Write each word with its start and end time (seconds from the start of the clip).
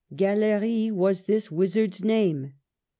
Gallery 0.15 0.89
was 0.89 1.25
this 1.25 1.51
wizard's 1.51 2.03
name. 2.03 2.55